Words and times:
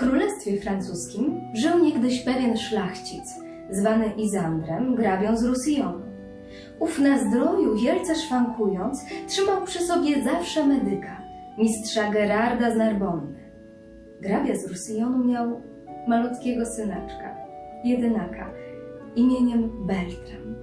królestwie 0.00 0.60
francuskim 0.60 1.40
żył 1.54 1.78
niegdyś 1.84 2.24
pewien 2.24 2.56
szlachcic, 2.56 3.24
zwany 3.70 4.12
Izandrem, 4.16 4.96
hrabią 4.96 5.36
z 5.36 5.44
Rusjonu. 5.44 6.02
Ów 6.78 6.98
na 6.98 7.18
zdroju 7.18 7.76
wielce 7.76 8.14
szwankując, 8.14 9.04
trzymał 9.26 9.64
przy 9.64 9.78
sobie 9.78 10.22
zawsze 10.24 10.66
medyka, 10.66 11.22
mistrza 11.58 12.10
Gerarda 12.10 12.70
z 12.70 12.76
Narbonny. 12.76 13.50
Hrabia 14.22 14.54
z 14.56 14.68
Rusjonu 14.68 15.24
miał 15.24 15.62
malutkiego 16.08 16.66
synaczka, 16.66 17.36
jedynaka, 17.84 18.50
imieniem 19.16 19.86
Beltram. 19.86 20.54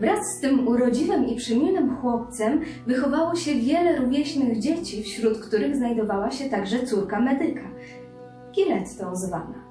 Wraz 0.00 0.18
z 0.38 0.40
tym 0.40 0.68
urodziwym 0.68 1.26
i 1.26 1.36
przymilnym 1.36 1.96
chłopcem 1.96 2.60
wychowało 2.86 3.34
się 3.34 3.54
wiele 3.54 3.96
rówieśnych 3.96 4.58
dzieci, 4.58 5.02
wśród 5.02 5.38
których 5.38 5.76
znajdowała 5.76 6.30
się 6.30 6.50
także 6.50 6.82
córka 6.82 7.20
medyka, 7.20 7.70
Gilettą 8.52 9.16
zwana. 9.16 9.68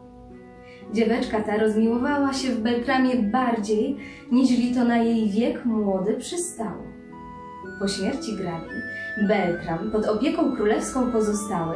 Dzieweczka 0.93 1.41
ta 1.41 1.57
rozmiłowała 1.57 2.33
się 2.33 2.49
w 2.49 2.59
Beltramie 2.59 3.15
bardziej, 3.15 3.97
niż 4.31 4.75
to 4.75 4.83
na 4.83 4.97
jej 4.97 5.29
wiek 5.29 5.65
młody 5.65 6.13
przystało. 6.13 6.83
Po 7.79 7.87
śmierci 7.87 8.35
grabi, 8.35 8.75
Beltram, 9.27 9.91
pod 9.91 10.05
opieką 10.05 10.55
królewską 10.55 11.11
pozostały, 11.11 11.75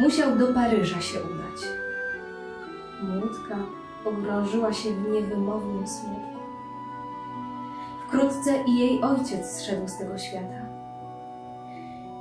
musiał 0.00 0.38
do 0.38 0.54
Paryża 0.54 1.00
się 1.00 1.18
udać. 1.18 1.60
Młódka 3.02 3.56
pogrążyła 4.04 4.72
się 4.72 4.90
w 4.90 5.08
niewymownym 5.08 5.88
smutku. 5.88 6.32
Wkrótce 8.08 8.64
i 8.66 8.78
jej 8.78 9.02
ojciec 9.02 9.46
zszedł 9.46 9.88
z 9.88 9.98
tego 9.98 10.18
świata. 10.18 10.62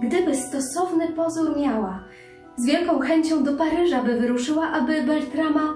Gdyby 0.01 0.35
stosowny 0.35 1.07
pozór 1.07 1.57
miała, 1.57 2.03
z 2.55 2.65
wielką 2.65 2.99
chęcią 2.99 3.43
do 3.43 3.53
Paryża 3.53 4.03
by 4.03 4.19
wyruszyła, 4.19 4.71
aby 4.71 5.03
Beltrama 5.03 5.73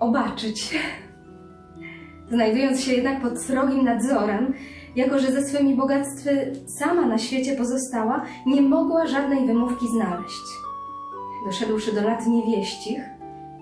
obaczyć. 0.00 0.78
Znajdując 2.30 2.80
się 2.80 2.92
jednak 2.92 3.22
pod 3.22 3.42
srogim 3.42 3.84
nadzorem, 3.84 4.54
jako 4.96 5.18
że 5.18 5.32
ze 5.32 5.42
swymi 5.42 5.74
bogactwy 5.74 6.52
sama 6.66 7.06
na 7.06 7.18
świecie 7.18 7.56
pozostała, 7.56 8.24
nie 8.46 8.62
mogła 8.62 9.06
żadnej 9.06 9.46
wymówki 9.46 9.86
znaleźć. 9.88 10.42
Doszedłszy 11.46 11.94
do 11.94 12.02
lat 12.02 12.26
niewieścich, 12.26 13.00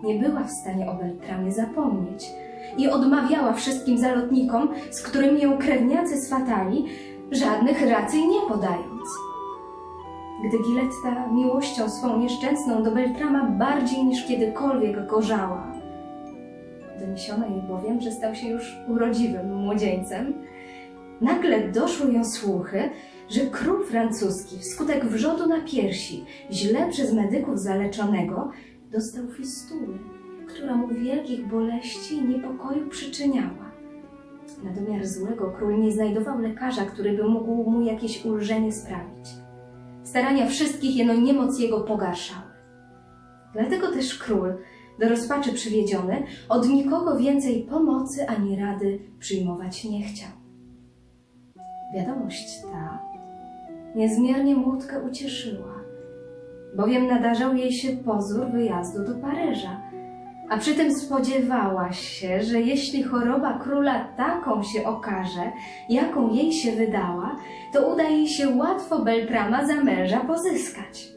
nie 0.03 0.15
była 0.15 0.45
w 0.45 0.51
stanie 0.51 0.91
o 0.91 0.95
Beltramie 0.95 1.53
zapomnieć 1.53 2.25
i 2.79 2.89
odmawiała 2.89 3.53
wszystkim 3.53 3.99
zalotnikom, 3.99 4.69
z 4.91 5.03
którymi 5.03 5.41
ją 5.41 5.59
krewniacy 5.59 6.21
swatali, 6.21 6.85
żadnych 7.31 7.91
racji 7.91 8.29
nie 8.29 8.41
podając. 8.49 8.90
Gdy 10.45 10.59
Giletta 10.59 11.27
miłością 11.33 11.91
swą 11.91 12.19
nieszczęsną 12.19 12.83
do 12.83 12.91
Beltrama 12.91 13.45
bardziej 13.45 14.05
niż 14.05 14.27
kiedykolwiek 14.27 15.07
gorzała, 15.07 15.73
doniesiono 17.01 17.47
jej 17.47 17.63
bowiem, 17.63 18.01
że 18.01 18.13
stał 18.13 18.35
się 18.35 18.49
już 18.49 18.77
urodziwym 18.89 19.55
młodzieńcem, 19.55 20.35
nagle 21.21 21.69
doszły 21.69 22.13
ją 22.13 22.25
słuchy, 22.25 22.91
że 23.29 23.41
król 23.41 23.85
francuski 23.85 24.59
wskutek 24.59 25.05
wrzodu 25.05 25.47
na 25.47 25.61
piersi, 25.61 26.25
źle 26.51 26.89
przez 26.89 27.13
medyków 27.13 27.59
zaleczonego, 27.59 28.51
dostał 28.93 29.27
fistuły, 29.27 29.99
która 30.49 30.75
mu 30.77 30.89
wielkich 30.89 31.49
boleści 31.49 32.15
i 32.15 32.25
niepokoju 32.25 32.89
przyczyniała. 32.89 33.71
Na 34.65 34.73
domiar 34.73 35.07
złego 35.07 35.53
król 35.59 35.81
nie 35.81 35.93
znajdował 35.93 36.39
lekarza, 36.39 36.85
który 36.85 37.13
by 37.13 37.25
mógł 37.29 37.71
mu 37.71 37.81
jakieś 37.81 38.25
ulżenie 38.25 38.73
sprawić. 38.73 39.50
Starania 40.11 40.47
wszystkich 40.47 40.97
jeno 40.97 41.15
niemoc 41.15 41.59
jego 41.59 41.81
pogarszały. 41.81 42.51
Dlatego 43.53 43.93
też 43.93 44.19
król, 44.19 44.55
do 45.01 45.09
rozpaczy 45.09 45.53
przywiedziony, 45.53 46.23
od 46.49 46.69
nikogo 46.69 47.17
więcej 47.17 47.67
pomocy 47.71 48.29
ani 48.29 48.57
rady 48.57 48.99
przyjmować 49.19 49.85
nie 49.85 50.03
chciał. 50.03 50.29
Wiadomość 51.95 52.63
ta 52.73 53.03
niezmiernie 53.95 54.55
młotkę 54.55 55.03
ucieszyła, 55.03 55.75
bowiem 56.77 57.07
nadarzał 57.07 57.55
jej 57.57 57.73
się 57.73 57.97
pozór 57.97 58.47
wyjazdu 58.47 59.05
do 59.05 59.15
Paryża, 59.15 59.80
a 60.51 60.59
przy 60.59 60.75
tym 60.75 60.95
spodziewała 60.95 61.93
się, 61.93 62.43
że 62.43 62.61
jeśli 62.61 63.03
choroba 63.03 63.59
króla 63.59 64.05
taką 64.17 64.63
się 64.63 64.87
okaże, 64.87 65.53
jaką 65.89 66.35
jej 66.35 66.53
się 66.53 66.73
wydała, 66.73 67.37
to 67.73 67.93
uda 67.93 68.03
jej 68.03 68.29
się 68.29 68.49
łatwo 68.57 69.05
Beltrama 69.05 69.67
za 69.67 69.85
męża 69.85 70.21
pozyskać. 70.21 71.09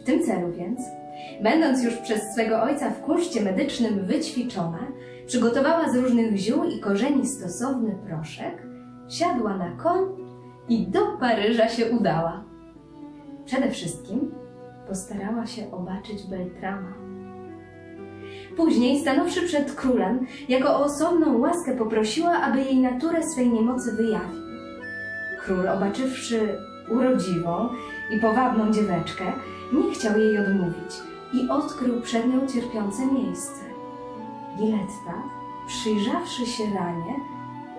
W 0.00 0.04
tym 0.04 0.22
celu 0.22 0.52
więc, 0.52 0.80
będąc 1.42 1.84
już 1.84 1.96
przez 1.96 2.32
swego 2.32 2.62
ojca 2.62 2.90
w 2.90 3.00
kunszcie 3.00 3.42
medycznym 3.42 4.06
wyćwiczona, 4.06 4.92
przygotowała 5.26 5.88
z 5.88 5.96
różnych 5.96 6.36
ziół 6.36 6.64
i 6.64 6.80
korzeni 6.80 7.26
stosowny 7.26 7.98
proszek, 8.06 8.66
siadła 9.08 9.56
na 9.56 9.76
koń 9.76 10.00
i 10.68 10.86
do 10.86 11.16
Paryża 11.20 11.68
się 11.68 11.90
udała. 11.90 12.44
Przede 13.44 13.70
wszystkim 13.70 14.34
postarała 14.88 15.46
się 15.46 15.72
obaczyć 15.72 16.26
Beltrama. 16.30 17.01
Później, 18.56 19.00
stanowszy 19.00 19.42
przed 19.42 19.74
królem, 19.74 20.26
jako 20.48 20.68
o 20.68 20.84
osobną 20.84 21.38
łaskę 21.38 21.76
poprosiła, 21.76 22.32
aby 22.32 22.58
jej 22.58 22.76
naturę 22.76 23.22
swej 23.22 23.50
niemocy 23.50 23.92
wyjawił. 23.92 24.42
Król, 25.40 25.68
obaczywszy 25.68 26.58
urodziwą 26.90 27.68
i 28.16 28.20
powabną 28.20 28.72
dzieweczkę, 28.72 29.24
nie 29.72 29.94
chciał 29.94 30.20
jej 30.20 30.38
odmówić 30.38 30.94
i 31.32 31.48
odkrył 31.48 32.00
przed 32.00 32.26
nią 32.26 32.46
cierpiące 32.46 33.06
miejsce. 33.06 33.60
Giletta, 34.58 35.22
przyjrzawszy 35.66 36.46
się 36.46 36.64
ranie, 36.74 37.14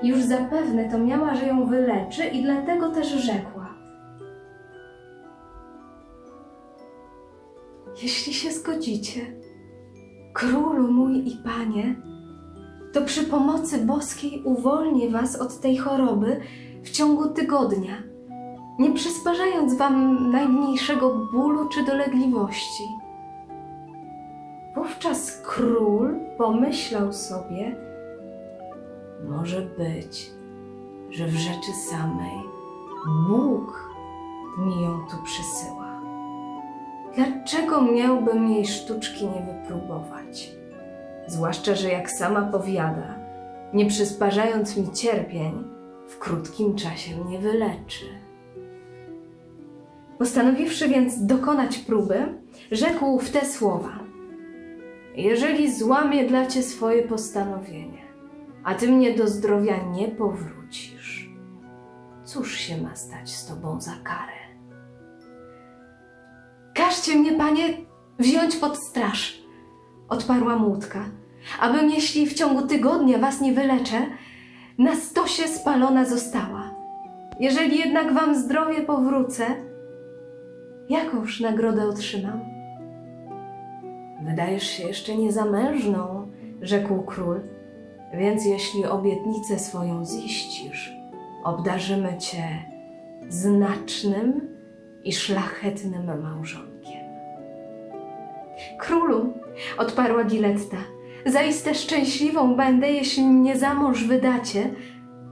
już 0.03 0.21
zapewne 0.21 0.89
to 0.91 0.99
miała, 0.99 1.35
że 1.35 1.47
ją 1.47 1.65
wyleczy 1.65 2.25
i 2.25 2.43
dlatego 2.43 2.89
też 2.89 3.07
rzekła. 3.07 3.69
Jeśli 8.03 8.33
się 8.33 8.51
zgodzicie, 8.51 9.21
królu 10.33 10.91
mój 10.91 11.27
i 11.27 11.37
panie, 11.43 11.95
to 12.93 13.01
przy 13.01 13.23
pomocy 13.23 13.85
boskiej 13.85 14.43
uwolnię 14.43 15.09
was 15.09 15.35
od 15.35 15.59
tej 15.59 15.77
choroby 15.77 16.41
w 16.83 16.89
ciągu 16.89 17.29
tygodnia, 17.29 18.03
nie 18.79 18.91
przysparzając 18.93 19.77
wam 19.77 20.31
najmniejszego 20.31 21.27
bólu 21.33 21.69
czy 21.69 21.83
dolegliwości. 21.85 22.83
Wówczas 24.75 25.41
król 25.45 26.19
pomyślał 26.37 27.13
sobie, 27.13 27.75
może 29.29 29.61
być, 29.61 30.31
że 31.09 31.27
w 31.27 31.35
rzeczy 31.35 31.71
samej 31.89 32.53
Bóg 33.27 33.89
mi 34.57 34.83
ją 34.83 34.99
tu 35.11 35.17
przysyła. 35.23 35.82
Dlaczego 37.15 37.81
miałbym 37.81 38.49
jej 38.49 38.67
sztuczki 38.67 39.25
nie 39.25 39.53
wypróbować? 39.53 40.51
Zwłaszcza, 41.27 41.75
że 41.75 41.89
jak 41.89 42.11
sama 42.11 42.41
powiada, 42.41 43.15
nie 43.73 43.85
przysparzając 43.85 44.77
mi 44.77 44.91
cierpień, 44.91 45.63
w 46.07 46.19
krótkim 46.19 46.75
czasie 46.75 47.17
mnie 47.17 47.39
wyleczy. 47.39 48.05
Postanowiwszy 50.17 50.89
więc 50.89 51.25
dokonać 51.25 51.77
próby, 51.77 52.39
rzekł 52.71 53.19
w 53.19 53.29
te 53.29 53.45
słowa: 53.45 53.99
Jeżeli 55.15 55.73
złamię 55.73 56.27
dla 56.27 56.45
cię 56.45 56.63
swoje 56.63 57.03
postanowienie, 57.03 58.03
a 58.63 58.75
ty 58.75 58.87
mnie 58.87 59.13
do 59.13 59.27
zdrowia 59.27 59.83
nie 59.91 60.07
powrócisz, 60.07 61.29
cóż 62.23 62.57
się 62.57 62.81
ma 62.81 62.95
stać 62.95 63.29
z 63.29 63.47
tobą 63.47 63.81
za 63.81 63.93
karę? 64.03 64.42
Każcie 66.73 67.15
mnie, 67.15 67.31
panie, 67.31 67.63
wziąć 68.19 68.55
pod 68.55 68.77
straż, 68.77 69.41
odparła 70.09 70.55
młódka, 70.55 71.05
abym, 71.59 71.89
jeśli 71.89 72.27
w 72.27 72.33
ciągu 72.33 72.67
tygodnia 72.67 73.17
was 73.17 73.41
nie 73.41 73.53
wyleczę, 73.53 73.97
na 74.77 74.95
stosie 74.95 75.47
spalona 75.47 76.05
została. 76.05 76.71
Jeżeli 77.39 77.79
jednak 77.79 78.13
wam 78.13 78.35
zdrowie 78.35 78.81
powrócę, 78.81 79.45
jakąż 80.89 81.39
nagrodę 81.39 81.87
otrzymam? 81.87 82.39
Wydajesz 84.21 84.63
się 84.63 84.87
jeszcze 84.87 85.15
niezamężną, 85.15 86.31
rzekł 86.61 87.03
król, 87.03 87.41
więc 88.13 88.45
jeśli 88.45 88.85
obietnicę 88.85 89.59
swoją 89.59 90.05
ziścisz, 90.05 90.93
obdarzymy 91.43 92.17
cię 92.17 92.43
znacznym 93.29 94.52
i 95.03 95.13
szlachetnym 95.13 96.21
małżonkiem. 96.21 97.03
Królu, 98.79 99.33
odparła 99.77 100.23
Giletta, 100.23 100.77
zaiste 101.25 101.75
szczęśliwą 101.75 102.55
będę, 102.55 102.91
jeśli 102.91 103.23
mnie 103.23 103.57
za 103.57 103.73
mąż 103.73 104.03
wydacie. 104.03 104.69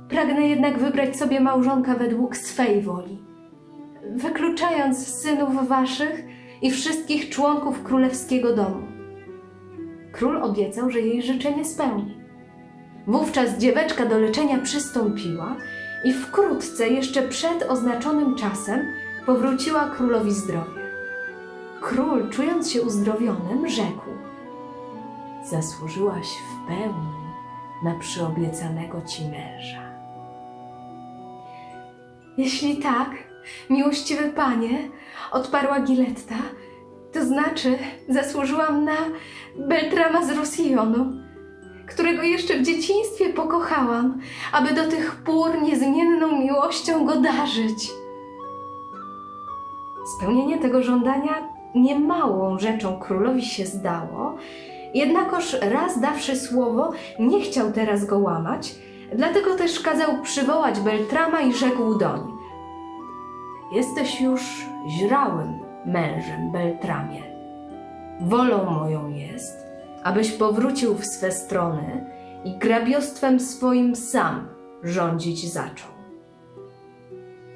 Pragnę 0.09 0.47
jednak 0.47 0.79
wybrać 0.79 1.18
sobie 1.18 1.39
małżonka 1.39 1.95
według 1.95 2.38
swej 2.38 2.81
woli, 2.81 3.19
wykluczając 4.15 5.07
synów 5.07 5.68
waszych 5.68 6.24
i 6.62 6.71
wszystkich 6.71 7.29
członków 7.29 7.83
królewskiego 7.83 8.56
domu. 8.56 8.88
Król 10.12 10.44
obiecał, 10.44 10.89
że 10.89 11.00
jej 11.00 11.21
życzenie 11.21 11.65
spełni. 11.65 12.17
Wówczas 13.07 13.57
dzieweczka 13.57 14.06
do 14.06 14.19
leczenia 14.19 14.57
przystąpiła 14.57 15.56
i 16.06 16.13
wkrótce, 16.13 16.88
jeszcze 16.88 17.21
przed 17.21 17.63
oznaczonym 17.63 18.35
czasem, 18.35 18.79
powróciła 19.25 19.89
królowi 19.89 20.31
zdrowie. 20.31 20.81
Król, 21.81 22.29
czując 22.29 22.71
się 22.71 22.81
uzdrowionym, 22.81 23.69
rzekł: 23.69 24.09
Zasłużyłaś 25.50 26.27
w 26.27 26.68
pełni 26.68 27.21
na 27.83 27.95
przyobiecanego 28.00 29.01
ci 29.01 29.21
męża. 29.23 29.91
Jeśli 32.38 32.77
tak, 32.77 33.09
miłościwy 33.69 34.29
panie, 34.29 34.89
odparła 35.31 35.79
Giletta, 35.79 36.35
to 37.13 37.25
znaczy 37.25 37.77
zasłużyłam 38.09 38.85
na 38.85 38.97
Beltrama 39.57 40.25
z 40.25 40.38
Rosjonu, 40.38 41.06
którego 41.88 42.24
jeszcze 42.24 42.59
w 42.59 42.65
dzieciństwie 42.65 43.33
pokochałam, 43.33 44.19
aby 44.51 44.74
do 44.74 44.88
tych 44.88 45.15
pór 45.15 45.62
niezmienną 45.62 46.39
miłością 46.39 47.06
go 47.06 47.15
darzyć. 47.15 48.00
Spełnienie 50.21 50.57
tego 50.57 50.83
żądania 50.83 51.33
niemałą 51.75 52.59
rzeczą 52.59 53.00
królowi 53.00 53.41
się 53.41 53.65
zdało, 53.65 54.35
jednakoż 54.94 55.57
raz 55.62 56.01
dawszy 56.01 56.35
słowo, 56.35 56.91
nie 57.19 57.41
chciał 57.41 57.71
teraz 57.71 58.06
go 58.06 58.19
łamać, 58.19 58.75
dlatego 59.15 59.56
też 59.56 59.79
kazał 59.79 60.21
przywołać 60.23 60.79
Beltrama 60.79 61.41
i 61.41 61.53
rzekł 61.53 61.95
doń. 61.95 62.19
Jesteś 63.71 64.21
już 64.21 64.41
źrałym 64.89 65.59
mężem, 65.85 66.51
Beltramie. 66.51 67.24
Wolą 68.21 68.71
moją 68.71 69.09
jest, 69.09 69.57
abyś 70.03 70.31
powrócił 70.31 70.95
w 70.95 71.06
swe 71.06 71.31
strony 71.31 72.06
i 72.45 72.57
grabiostwem 72.57 73.39
swoim 73.39 73.95
sam 73.95 74.47
rządzić 74.83 75.53
zaczął. 75.53 75.91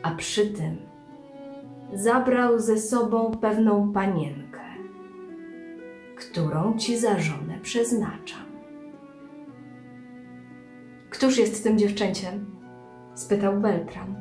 A 0.04 0.12
przy 0.12 0.48
tym 0.48 0.95
zabrał 1.96 2.60
ze 2.60 2.78
sobą 2.78 3.32
pewną 3.32 3.92
panienkę, 3.94 4.62
którą 6.16 6.78
ci 6.78 6.98
za 6.98 7.20
żonę 7.20 7.60
przeznaczam. 7.62 8.46
Któż 11.10 11.38
jest 11.38 11.64
tym 11.64 11.78
dziewczęciem? 11.78 12.56
spytał 13.14 13.60
Beltram. 13.60 14.16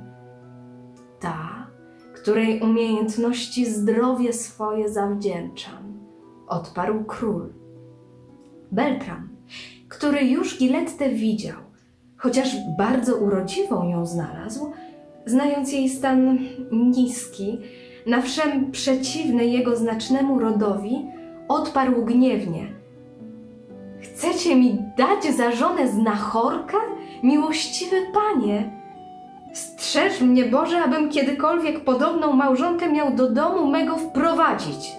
Ta, 1.20 1.66
której 2.14 2.60
umiejętności 2.60 3.66
zdrowie 3.66 4.32
swoje 4.32 4.88
zawdzięczam, 4.88 5.98
odparł 6.48 7.04
król. 7.04 7.52
Beltram, 8.72 9.28
który 9.88 10.24
już 10.24 10.58
Gilettę 10.58 11.08
widział, 11.08 11.58
chociaż 12.16 12.56
bardzo 12.78 13.16
urodziwą 13.16 13.88
ją 13.88 14.06
znalazł, 14.06 14.72
znając 15.26 15.72
jej 15.72 15.88
stan 15.88 16.38
niski, 16.72 17.60
na 18.06 18.22
wszem 18.22 18.70
przeciwny 18.70 19.46
jego 19.46 19.76
znacznemu 19.76 20.38
rodowi, 20.38 21.06
odparł 21.48 22.04
gniewnie. 22.04 22.74
Chcecie 24.00 24.56
mi 24.56 24.78
dać 24.98 25.24
za 25.36 25.52
żonę 25.52 25.88
znachorkę? 25.88 26.76
Miłościwy 27.22 27.96
panie! 28.14 28.84
Strzeż 29.52 30.20
mnie, 30.20 30.44
Boże, 30.44 30.82
abym 30.82 31.10
kiedykolwiek 31.10 31.84
podobną 31.84 32.32
małżonkę 32.32 32.92
miał 32.92 33.14
do 33.14 33.30
domu 33.30 33.66
mego 33.66 33.96
wprowadzić. 33.96 34.92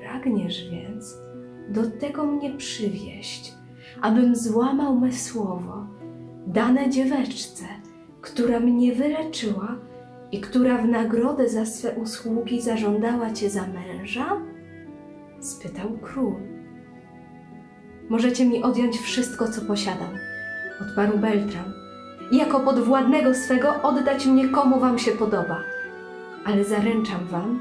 Pragniesz 0.00 0.70
więc 0.70 1.16
do 1.68 1.90
tego 1.90 2.24
mnie 2.24 2.50
przywieść, 2.50 3.54
abym 4.02 4.36
złamał 4.36 4.98
me 4.98 5.12
słowo, 5.12 5.86
dane 6.52 6.90
dzieweczce, 6.90 7.64
która 8.20 8.60
mnie 8.60 8.94
wyleczyła 8.94 9.76
i 10.32 10.40
która 10.40 10.78
w 10.78 10.88
nagrodę 10.88 11.48
za 11.48 11.66
swe 11.66 11.90
usługi 11.92 12.60
zażądała 12.60 13.30
cię 13.30 13.50
za 13.50 13.66
męża? 13.66 14.40
spytał 15.40 15.98
król. 16.02 16.34
Możecie 18.08 18.44
mi 18.44 18.62
odjąć 18.62 18.98
wszystko, 18.98 19.48
co 19.48 19.60
posiadam, 19.60 20.10
odparł 20.80 21.18
Beltram, 21.18 21.72
jako 22.32 22.60
podwładnego 22.60 23.34
swego 23.34 23.82
oddać 23.82 24.26
mnie 24.26 24.48
komu 24.48 24.80
wam 24.80 24.98
się 24.98 25.12
podoba, 25.12 25.56
ale 26.44 26.64
zaręczam 26.64 27.26
wam, 27.26 27.60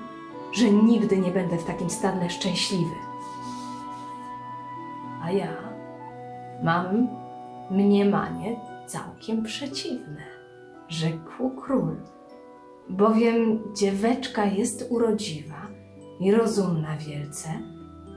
że 0.53 0.71
nigdy 0.71 1.17
nie 1.17 1.31
będę 1.31 1.57
w 1.57 1.65
takim 1.65 1.89
stanie 1.89 2.29
szczęśliwy. 2.29 2.95
A 5.23 5.31
ja 5.31 5.47
mam 6.63 7.07
mniemanie 7.71 8.68
całkiem 8.89 9.43
przeciwne, 9.43 10.23
rzekł 10.87 11.49
król, 11.49 11.95
bowiem 12.89 13.59
dzieweczka 13.73 14.45
jest 14.45 14.87
urodziwa 14.89 15.67
i 16.19 16.31
rozumna 16.31 16.97
wielce, 16.97 17.49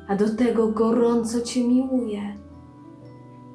a 0.09 0.17
do 0.17 0.37
tego 0.37 0.69
gorąco 0.69 1.41
cię 1.41 1.69
miłuje. 1.69 2.37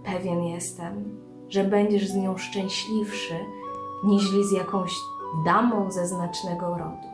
Pewien 0.06 0.44
jestem, 0.44 1.20
że 1.50 1.64
będziesz 1.64 2.08
z 2.08 2.16
nią 2.16 2.38
szczęśliwszy, 2.38 3.36
niźli 4.06 4.46
z 4.46 4.52
jakąś 4.52 4.92
damą 5.46 5.92
ze 5.92 6.08
znacznego 6.08 6.78
rodu. 6.78 7.08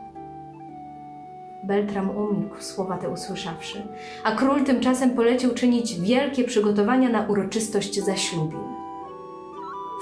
Beltram 1.64 2.10
umilkł, 2.16 2.60
słowa 2.60 2.98
te 2.98 3.08
usłyszawszy, 3.08 3.86
a 4.24 4.32
król 4.32 4.64
tymczasem 4.64 5.10
polecił 5.10 5.54
czynić 5.54 6.00
wielkie 6.00 6.44
przygotowania 6.44 7.08
na 7.08 7.26
uroczystość 7.26 8.04
zaślubin. 8.04 8.73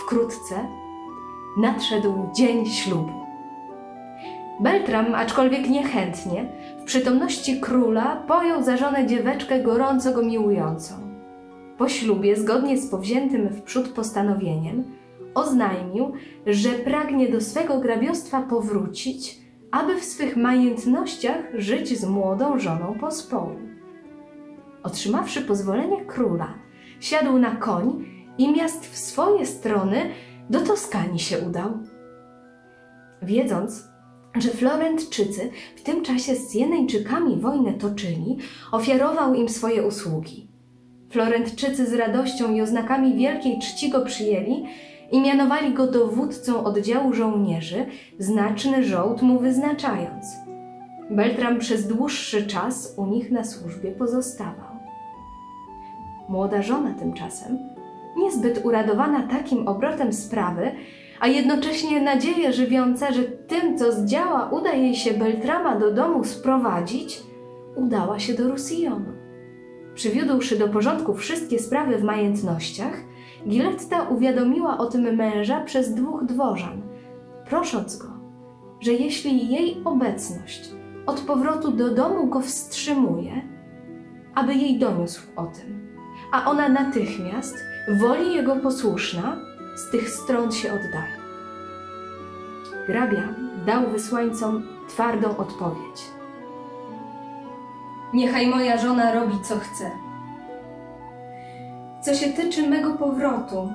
Wkrótce 0.02 0.68
nadszedł 1.56 2.28
dzień 2.36 2.66
ślubu. 2.66 3.12
Beltram, 4.60 5.14
aczkolwiek 5.14 5.68
niechętnie, 5.68 6.52
w 6.80 6.84
przytomności 6.84 7.60
króla 7.60 8.16
pojął 8.16 8.62
za 8.62 8.76
żonę 8.76 9.06
dzieweczkę 9.06 9.60
gorąco 9.60 10.12
go 10.12 10.22
miłującą. 10.22 10.94
Po 11.78 11.88
ślubie, 11.88 12.36
zgodnie 12.36 12.78
z 12.78 12.90
powziętym 12.90 13.50
wprzód 13.50 13.88
postanowieniem, 13.88 14.84
oznajmił, 15.34 16.12
że 16.46 16.70
pragnie 16.70 17.28
do 17.28 17.40
swego 17.40 17.78
grabiostwa 17.78 18.42
powrócić, 18.42 19.38
aby 19.70 20.00
w 20.00 20.04
swych 20.04 20.36
majętnościach 20.36 21.42
żyć 21.54 21.98
z 21.98 22.04
młodą 22.04 22.58
żoną 22.58 22.98
pospołu. 23.00 23.56
Otrzymawszy 24.82 25.42
pozwolenie 25.42 26.04
króla, 26.04 26.54
siadł 27.00 27.38
na 27.38 27.56
koń 27.56 28.11
i 28.42 28.52
miast 28.52 28.86
w 28.86 28.98
swoje 28.98 29.46
strony 29.46 29.96
do 30.50 30.60
Toskanii 30.60 31.18
się 31.18 31.38
udał. 31.38 31.70
Wiedząc, 33.22 33.84
że 34.38 34.48
Florentczycy 34.48 35.50
w 35.76 35.82
tym 35.82 36.04
czasie 36.04 36.34
z 36.34 36.54
Jeneńczykami 36.54 37.36
wojnę 37.36 37.72
toczyli, 37.72 38.38
ofiarował 38.72 39.34
im 39.34 39.48
swoje 39.48 39.86
usługi. 39.86 40.48
Florentczycy 41.10 41.86
z 41.86 41.92
radością 41.92 42.52
i 42.52 42.62
oznakami 42.62 43.14
wielkiej 43.14 43.58
czci 43.58 43.90
go 43.90 44.04
przyjęli 44.04 44.64
i 45.12 45.20
mianowali 45.20 45.74
go 45.74 45.86
dowódcą 45.86 46.64
oddziału 46.64 47.12
żołnierzy, 47.12 47.86
znaczny 48.18 48.84
żołd 48.84 49.22
mu 49.22 49.38
wyznaczając. 49.38 50.26
Beltram 51.10 51.58
przez 51.58 51.86
dłuższy 51.86 52.46
czas 52.46 52.94
u 52.96 53.06
nich 53.06 53.30
na 53.30 53.44
służbie 53.44 53.92
pozostawał. 53.92 54.72
Młoda 56.28 56.62
żona 56.62 56.94
tymczasem, 56.94 57.58
niezbyt 58.16 58.60
uradowana 58.64 59.22
takim 59.22 59.68
obrotem 59.68 60.12
sprawy, 60.12 60.72
a 61.20 61.26
jednocześnie 61.26 62.00
nadzieję 62.00 62.52
żywiąca, 62.52 63.12
że 63.12 63.22
tym, 63.22 63.78
co 63.78 63.92
zdziała, 63.92 64.50
uda 64.50 64.72
jej 64.72 64.94
się 64.94 65.14
Beltrama 65.14 65.76
do 65.76 65.94
domu 65.94 66.24
sprowadzić, 66.24 67.22
udała 67.76 68.18
się 68.18 68.34
do 68.34 68.48
Rusijonu. 68.48 69.12
Przywiódłszy 69.94 70.58
do 70.58 70.68
porządku 70.68 71.14
wszystkie 71.14 71.58
sprawy 71.58 71.98
w 71.98 72.04
majętnościach, 72.04 73.00
Giletta 73.48 74.02
uwiadomiła 74.02 74.78
o 74.78 74.86
tym 74.86 75.16
męża 75.16 75.60
przez 75.60 75.94
dwóch 75.94 76.24
dworzan, 76.24 76.82
prosząc 77.48 77.96
go, 77.96 78.08
że 78.80 78.92
jeśli 78.92 79.48
jej 79.48 79.82
obecność 79.84 80.70
od 81.06 81.20
powrotu 81.20 81.70
do 81.70 81.94
domu 81.94 82.26
go 82.26 82.40
wstrzymuje, 82.40 83.32
aby 84.34 84.54
jej 84.54 84.78
doniósł 84.78 85.22
o 85.36 85.46
tym, 85.46 85.96
a 86.32 86.50
ona 86.50 86.68
natychmiast, 86.68 87.56
woli 87.88 88.34
jego 88.34 88.56
posłuszna, 88.56 89.36
z 89.74 89.90
tych 89.90 90.10
stron 90.10 90.52
się 90.52 90.72
oddali. 90.72 91.22
Grabia 92.86 93.34
dał 93.66 93.90
wysłańcom 93.90 94.62
twardą 94.88 95.36
odpowiedź. 95.36 96.02
Niechaj 98.14 98.46
moja 98.46 98.78
żona 98.78 99.12
robi 99.12 99.34
co 99.42 99.58
chce. 99.58 99.90
Co 102.02 102.14
się 102.14 102.32
tyczy 102.32 102.68
mego 102.68 102.90
powrotu, 102.94 103.72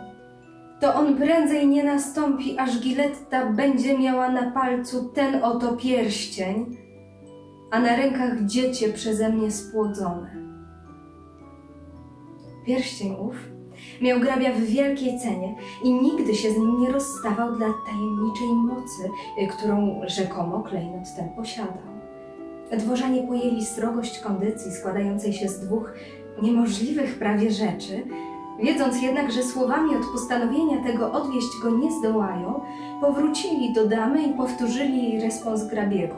to 0.80 0.96
on 0.96 1.16
prędzej 1.16 1.68
nie 1.68 1.84
nastąpi, 1.84 2.60
aż 2.60 2.80
Giletta 2.80 3.46
będzie 3.46 4.00
miała 4.00 4.30
na 4.30 4.52
palcu 4.52 5.10
ten 5.10 5.44
oto 5.44 5.74
pierścień, 5.74 6.78
a 7.72 7.80
na 7.80 7.96
rękach 7.96 8.46
dziecię 8.46 8.94
przeze 8.94 9.30
mnie 9.30 9.52
spłodzone. 9.52 10.36
Pierścień 12.66 13.16
ów 13.20 13.57
miał 14.02 14.20
grabia 14.20 14.54
w 14.54 14.62
wielkiej 14.62 15.20
cenie 15.20 15.56
i 15.84 15.94
nigdy 15.94 16.36
się 16.36 16.52
z 16.52 16.58
nim 16.58 16.82
nie 16.82 16.92
rozstawał 16.92 17.56
dla 17.56 17.68
tajemniczej 17.86 18.48
mocy, 18.48 19.10
y, 19.44 19.48
którą 19.48 20.02
rzekomo 20.08 20.64
klejnot 20.64 21.16
ten 21.16 21.30
posiadał. 21.30 21.98
Dworzanie 22.78 23.28
pojęli 23.28 23.66
srogość 23.66 24.20
kondycji 24.20 24.72
składającej 24.72 25.34
się 25.34 25.48
z 25.48 25.60
dwóch 25.60 25.94
niemożliwych 26.42 27.20
prawie 27.20 27.52
rzeczy, 27.52 28.04
wiedząc 28.60 29.02
jednak, 29.02 29.32
że 29.32 29.44
słowami 29.44 29.96
od 29.96 30.06
postanowienia 30.06 30.84
tego 30.84 31.12
odwieść 31.12 31.48
go 31.64 31.70
nie 31.78 31.92
zdołają, 31.92 32.62
powrócili 33.02 33.74
do 33.74 33.88
damy 33.88 34.24
i 34.24 34.34
powtórzyli 34.34 35.22
respons 35.22 35.68
grabiego. 35.68 36.16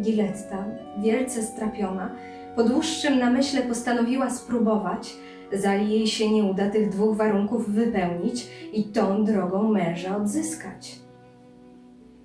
Giletta, 0.00 0.64
wielce 0.98 1.42
strapiona, 1.42 2.10
po 2.56 2.64
dłuższym 2.64 3.18
namyśle 3.18 3.62
postanowiła 3.62 4.30
spróbować, 4.30 5.16
zali 5.54 5.90
jej 5.90 6.06
się 6.06 6.30
nie 6.30 6.44
uda 6.44 6.70
tych 6.70 6.88
dwóch 6.88 7.16
warunków 7.16 7.70
wypełnić 7.70 8.46
i 8.72 8.84
tą 8.84 9.24
drogą 9.24 9.68
męża 9.68 10.16
odzyskać. 10.16 10.98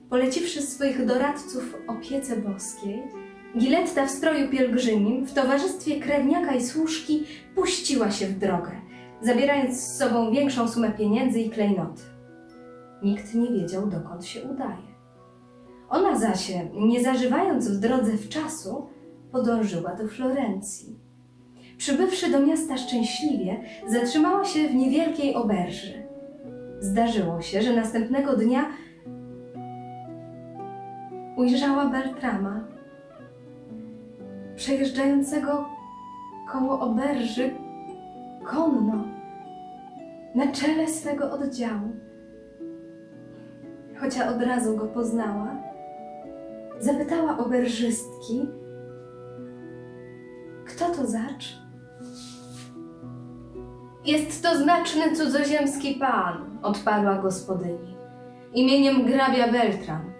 Poleciwszy 0.09 0.62
swoich 0.62 1.05
doradców 1.05 1.75
opiece 1.88 2.38
boskiej, 2.38 3.03
Giletta 3.57 4.05
w 4.05 4.12
stroju 4.12 4.50
pielgrzymim, 4.50 5.25
w 5.25 5.33
towarzystwie 5.33 6.00
krewniaka 6.00 6.55
i 6.55 6.65
służki, 6.65 7.24
puściła 7.55 8.12
się 8.12 8.27
w 8.27 8.39
drogę, 8.39 8.71
zabierając 9.21 9.79
z 9.79 9.98
sobą 9.98 10.31
większą 10.31 10.67
sumę 10.67 10.91
pieniędzy 10.91 11.39
i 11.39 11.50
klejnoty. 11.50 12.01
Nikt 13.03 13.36
nie 13.36 13.51
wiedział, 13.51 13.88
dokąd 13.88 14.25
się 14.25 14.41
udaje. 14.43 14.89
Ona 15.89 16.19
zaś, 16.19 16.51
nie 16.74 17.03
zażywając 17.03 17.67
w 17.67 17.79
drodze 17.79 18.12
w 18.12 18.29
czasu, 18.29 18.88
podążyła 19.31 19.95
do 19.95 20.07
Florencji. 20.07 21.09
Przybywszy 21.79 22.31
do 22.31 22.39
miasta 22.39 22.77
szczęśliwie, 22.77 23.59
zatrzymała 23.88 24.45
się 24.45 24.67
w 24.67 24.75
niewielkiej 24.75 25.36
oberży. 25.36 25.93
Zdarzyło 26.79 27.41
się, 27.41 27.62
że 27.62 27.75
następnego 27.75 28.36
dnia 28.36 28.65
ujrzała 31.38 31.86
Beltrama, 31.86 32.67
przejeżdżającego 34.55 35.65
koło 36.51 36.79
oberży 36.79 37.51
konno 38.45 39.03
na 40.36 40.51
czele 40.51 40.88
swego 40.88 41.31
oddziału. 41.31 41.89
Chociaż 44.00 44.36
od 44.36 44.41
razu 44.41 44.77
go 44.77 44.86
poznała, 44.86 45.55
zapytała 46.79 47.38
oberżystki, 47.38 48.48
kto 50.65 50.89
to 50.89 51.07
zacz? 51.07 51.68
Jest 54.10 54.44
to 54.44 54.58
znaczny 54.58 55.16
cudzoziemski 55.16 55.96
pan, 55.96 56.60
odparła 56.63 57.16
gospodyni, 57.16 57.98
imieniem 58.54 59.08
hrabia 59.08 59.51
Beltram. 59.51 60.13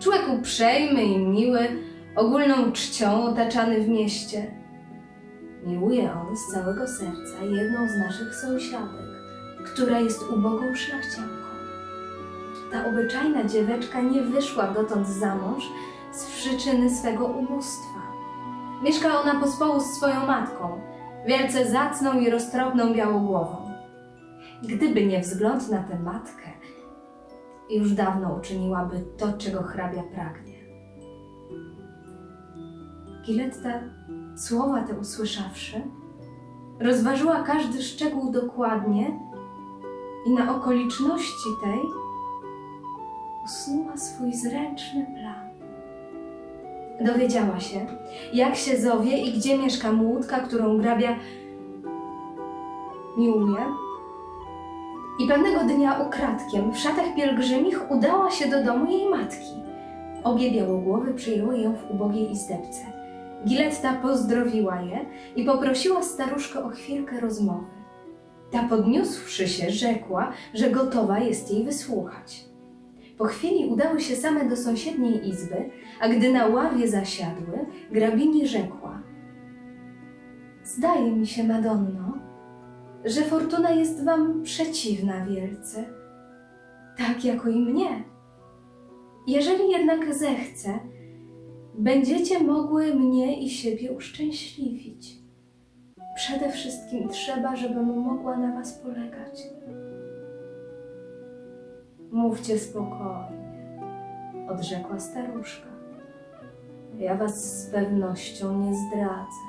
Człowiek 0.00 0.22
uprzejmy 0.38 1.04
i 1.04 1.18
miły, 1.18 1.68
ogólną 2.16 2.72
czcią 2.72 3.24
otaczany 3.24 3.80
w 3.80 3.88
mieście. 3.88 4.54
Miłuje 5.66 6.12
on 6.12 6.36
z 6.36 6.52
całego 6.52 6.88
serca 6.88 7.44
jedną 7.44 7.88
z 7.88 7.96
naszych 7.98 8.34
sąsiadek, 8.34 9.06
która 9.64 10.00
jest 10.00 10.22
ubogą 10.22 10.74
szlachcianką. 10.74 11.44
Ta 12.72 12.86
obyczajna 12.86 13.44
dzieweczka 13.44 14.00
nie 14.02 14.22
wyszła 14.22 14.66
dotąd 14.66 15.08
za 15.08 15.34
mąż 15.34 15.64
z 16.12 16.24
przyczyny 16.24 16.90
swego 16.90 17.26
umóstwa. 17.26 18.00
Mieszka 18.82 19.20
ona 19.20 19.40
pospołu 19.40 19.80
z 19.80 19.96
swoją 19.96 20.26
matką, 20.26 20.80
wielce 21.26 21.70
zacną 21.70 22.20
i 22.20 22.30
roztropną 22.30 22.94
białogłową. 22.94 23.70
Gdyby 24.62 25.06
nie 25.06 25.20
wzgląd 25.20 25.70
na 25.70 25.82
tę 25.82 25.98
matkę, 25.98 26.48
już 27.70 27.92
dawno 27.92 28.34
uczyniłaby 28.34 29.04
to, 29.18 29.32
czego 29.32 29.62
hrabia 29.62 30.02
pragnie. 30.02 30.54
Giletta, 33.26 33.80
słowa 34.36 34.82
te 34.82 34.98
usłyszawszy, 34.98 35.82
rozważyła 36.80 37.42
każdy 37.42 37.82
szczegół 37.82 38.32
dokładnie 38.32 39.20
i 40.26 40.30
na 40.30 40.56
okoliczności 40.56 41.48
tej 41.62 41.80
usnuła 43.44 43.96
swój 43.96 44.34
zręczny 44.34 45.06
plan. 45.20 45.43
Dowiedziała 47.00 47.60
się, 47.60 47.86
jak 48.32 48.56
się 48.56 48.76
zowie 48.76 49.18
i 49.18 49.32
gdzie 49.32 49.58
mieszka 49.58 49.92
młódka, 49.92 50.40
którą 50.40 50.78
grabia 50.78 51.16
miłuje. 53.18 53.64
I 55.20 55.28
pewnego 55.28 55.60
dnia 55.60 55.98
ukradkiem 55.98 56.72
w 56.72 56.78
szatach 56.78 57.14
pielgrzymich 57.16 57.90
udała 57.90 58.30
się 58.30 58.48
do 58.48 58.64
domu 58.64 58.90
jej 58.90 59.08
matki. 59.08 59.54
Obie 60.24 60.50
białogłowy 60.50 61.14
przyjęły 61.14 61.58
ją 61.58 61.76
w 61.76 61.90
ubogiej 61.90 62.30
izdebce. 62.30 62.80
Giletta 63.46 63.92
pozdrowiła 63.92 64.80
je 64.80 65.06
i 65.36 65.44
poprosiła 65.44 66.02
staruszkę 66.02 66.64
o 66.64 66.68
chwilkę 66.68 67.20
rozmowy. 67.20 67.66
Ta 68.50 68.62
podniósłszy 68.62 69.48
się, 69.48 69.70
rzekła, 69.70 70.32
że 70.54 70.70
gotowa 70.70 71.18
jest 71.18 71.50
jej 71.50 71.64
wysłuchać. 71.64 72.44
Po 73.18 73.24
chwili 73.24 73.66
udały 73.66 74.00
się 74.00 74.16
same 74.16 74.44
do 74.48 74.56
sąsiedniej 74.56 75.28
izby, 75.28 75.70
a 76.00 76.08
gdy 76.08 76.32
na 76.32 76.46
ławie 76.46 76.88
zasiadły, 76.88 77.66
grabini 77.92 78.48
rzekła: 78.48 79.02
Zdaje 80.62 81.12
mi 81.12 81.26
się, 81.26 81.44
Madonno, 81.44 82.18
że 83.04 83.22
fortuna 83.22 83.70
jest 83.70 84.04
wam 84.04 84.42
przeciwna 84.42 85.26
wielce, 85.26 85.84
tak 86.98 87.24
jako 87.24 87.48
i 87.48 87.60
mnie. 87.60 88.04
Jeżeli 89.26 89.70
jednak 89.70 90.14
zechce, 90.14 90.78
będziecie 91.78 92.40
mogły 92.40 92.94
mnie 92.94 93.42
i 93.42 93.50
siebie 93.50 93.92
uszczęśliwić. 93.92 95.18
Przede 96.16 96.50
wszystkim 96.50 97.08
trzeba, 97.08 97.56
żebym 97.56 97.84
mogła 97.84 98.36
na 98.36 98.54
was 98.54 98.78
polegać. 98.78 99.42
Mówcie 102.14 102.58
spokojnie, 102.58 103.38
odrzekła 104.50 105.00
staruszka. 105.00 105.66
Ja 106.98 107.14
was 107.14 107.62
z 107.62 107.70
pewnością 107.70 108.58
nie 108.58 108.74
zdradzę. 108.74 109.44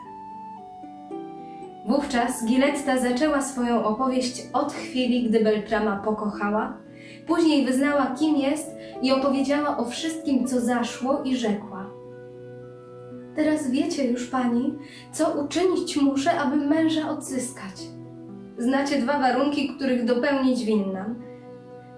Wówczas 1.88 2.45
Giletta 2.45 2.98
zaczęła 2.98 3.41
swoją 3.41 3.84
opowieść 3.84 4.48
od 4.53 4.74
chwili, 4.74 5.29
gdy 5.29 5.43
Beltrama 5.43 5.95
pokochała, 5.98 6.77
później 7.27 7.65
wyznała, 7.65 8.15
kim 8.19 8.36
jest 8.36 8.72
i 9.01 9.12
opowiedziała 9.12 9.77
o 9.77 9.86
wszystkim, 9.86 10.48
co 10.48 10.62
zaszło 10.62 11.24
i 11.24 11.38
rzekła. 11.38 11.86
Teraz 13.36 13.72
wiecie 13.72 14.07
już, 14.07 14.27
pani, 14.27 14.74
co 15.12 15.43
uczynić 15.43 15.98
muszę, 15.98 16.39
aby 16.39 16.55
męża 16.55 17.10
odzyskać. 17.10 17.81
Znacie 18.57 19.01
dwa 19.01 19.19
warunki, 19.19 19.69
których 19.75 20.05
dopełnić 20.05 20.65
winnam. 20.65 21.25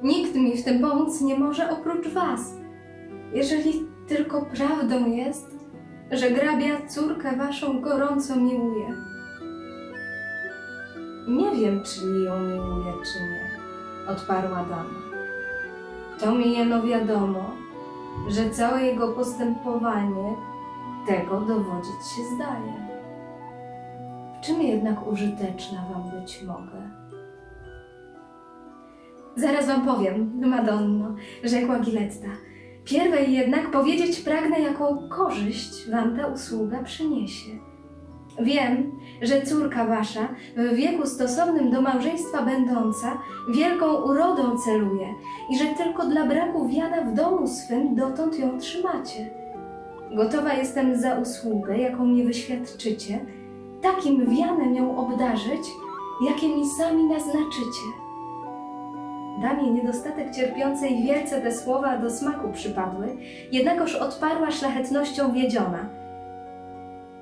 Nikt 0.04 0.36
mi 0.36 0.58
w 0.58 0.63
tym 0.63 0.80
pomóc 0.82 1.22
nie 1.22 1.39
może 1.39 1.70
oprócz 1.70 2.08
was. 2.08 2.54
Jeżeli 3.34 3.74
tylko 4.08 4.46
prawdą 4.46 5.12
jest, 5.12 5.58
że 6.12 6.32
grabia 6.32 6.88
córkę 6.88 7.36
waszą 7.36 7.82
gorąco 7.82 8.36
miłuje. 8.36 8.94
Nie 11.27 11.51
wiem, 11.56 11.84
czy 11.84 12.06
ją 12.06 12.39
miłuje, 12.39 12.94
czy 12.94 13.24
nie, 13.24 13.58
odparła 14.13 14.66
dama. 14.66 15.08
To 16.20 16.36
mi 16.36 16.58
jeno 16.58 16.84
wiadomo, 16.84 17.51
że 18.27 18.50
całe 18.50 18.84
jego 18.84 19.08
postępowanie 19.08 20.36
tego 21.08 21.42
dowodzić 21.42 22.08
się 22.16 22.36
zdaje. 22.36 22.88
W 24.38 24.46
czym 24.46 24.62
jednak 24.62 25.08
użyteczna 25.08 25.86
wam 25.94 26.22
być 26.22 26.44
mogę? 26.44 27.06
Zaraz 29.38 29.67
wam 29.67 29.86
powiem, 29.86 30.32
Madonno, 30.46 31.15
rzekła 31.44 31.79
Giletta. 31.79 32.27
Pierwej 32.84 33.34
jednak 33.34 33.72
powiedzieć 33.72 34.20
pragnę, 34.20 34.60
jaką 34.60 35.10
korzyść 35.10 35.89
wam 35.89 36.17
ta 36.17 36.27
usługa 36.27 36.84
przyniesie. 36.84 37.51
Wiem, 38.39 38.91
że 39.22 39.41
córka 39.41 39.86
wasza, 39.86 40.27
w 40.56 40.75
wieku 40.75 41.08
stosownym 41.08 41.72
do 41.72 41.82
małżeństwa 41.82 42.41
będąca, 42.41 43.17
wielką 43.50 43.94
urodą 43.94 44.58
celuje 44.58 45.08
i 45.51 45.58
że 45.58 45.65
tylko 45.65 46.06
dla 46.06 46.25
braku 46.25 46.67
wiana 46.67 47.01
w 47.01 47.13
domu 47.13 47.48
swym 47.48 47.96
dotąd 47.96 48.39
ją 48.39 48.60
trzymacie. 48.60 49.29
Gotowa 50.12 50.53
jestem 50.53 51.00
za 51.00 51.15
usługę, 51.20 51.77
jaką 51.77 52.06
mi 52.06 52.24
wyświadczycie, 52.24 53.25
takim 53.82 54.36
wianem 54.36 54.75
ją 54.75 54.98
obdarzyć, 54.98 55.67
jakie 56.27 56.56
mi 56.56 56.70
sami 56.70 57.03
naznaczycie. 57.03 58.06
Damie 59.41 59.72
niedostatek 59.72 60.36
cierpiącej 60.36 61.03
wielce 61.03 61.41
te 61.41 61.51
słowa 61.51 61.98
do 61.98 62.12
smaku 62.12 62.51
przypadły, 62.51 63.17
jednakoż 63.51 63.96
odparła 63.96 64.51
szlachetnością 64.51 65.34
wiedziona– 65.34 65.89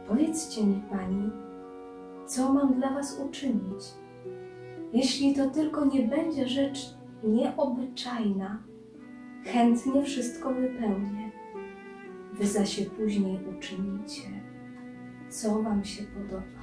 Powiedzcie 0.08 0.64
mi, 0.64 0.82
pani, 0.90 1.32
co 2.28 2.54
mam 2.54 2.74
dla 2.74 2.94
was 2.94 3.20
uczynić? 3.20 3.84
Jeśli 4.94 5.36
to 5.36 5.50
tylko 5.50 5.86
nie 5.86 6.08
będzie 6.08 6.48
rzecz 6.48 6.94
nieobyczajna, 7.24 8.64
chętnie 9.44 10.04
wszystko 10.04 10.54
wypełnię. 10.54 11.32
Wy 12.34 12.48
zaś 12.48 12.76
się 12.76 12.86
później 12.86 13.40
uczynicie, 13.58 14.30
co 15.30 15.62
wam 15.62 15.84
się 15.84 16.04
podoba. 16.04 16.62